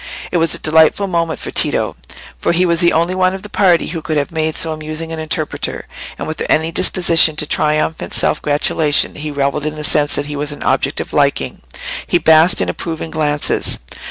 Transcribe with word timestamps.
It 0.31 0.37
was 0.37 0.55
a 0.55 0.57
delightful 0.57 1.05
moment 1.05 1.39
for 1.39 1.51
Tito, 1.51 1.95
for 2.39 2.53
he 2.53 2.65
was 2.65 2.79
the 2.79 2.91
only 2.91 3.13
one 3.13 3.35
of 3.35 3.43
the 3.43 3.49
party 3.51 3.89
who 3.89 4.01
could 4.01 4.17
have 4.17 4.31
made 4.31 4.57
so 4.57 4.71
amusing 4.71 5.11
an 5.11 5.19
interpreter, 5.19 5.85
and 6.17 6.27
without 6.27 6.49
any 6.49 6.71
disposition 6.71 7.35
to 7.35 7.45
triumphant 7.45 8.11
self 8.11 8.41
gratulation 8.41 9.13
he 9.13 9.29
revelled 9.29 9.67
in 9.67 9.75
the 9.75 9.83
sense 9.83 10.15
that 10.15 10.25
he 10.25 10.35
was 10.35 10.51
an 10.53 10.63
object 10.63 11.01
of 11.01 11.13
liking—he 11.13 12.17
basked 12.17 12.61
in 12.61 12.67
approving 12.67 13.11
glances. 13.11 13.77